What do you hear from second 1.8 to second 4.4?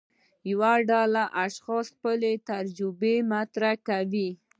خپلې تجربې مطرح کوي.